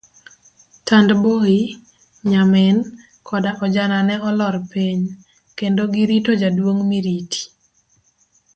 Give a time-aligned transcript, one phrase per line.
[0.87, 1.57] Tandboi,
[2.31, 2.77] nyamin,
[3.27, 5.01] koda ojana ne olor piny,
[5.57, 7.41] kendo girito jaduong' Miriti.